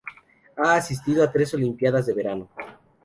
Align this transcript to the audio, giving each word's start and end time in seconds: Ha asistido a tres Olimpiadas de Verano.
Ha 0.55 0.73
asistido 0.73 1.23
a 1.23 1.31
tres 1.31 1.53
Olimpiadas 1.53 2.07
de 2.07 2.15
Verano. 2.15 2.49